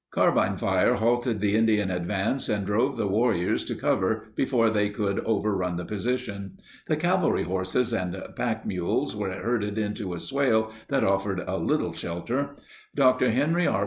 [0.09, 5.19] Carbine fire halted the Indian advance and drove the warriors to cover before they could
[5.25, 6.57] overrun the position.
[6.87, 11.93] The cavalry horses and pack mules were herded into a swale that offered a little
[11.93, 12.55] shelter.
[12.95, 13.29] Dr.
[13.29, 13.79] Henry R.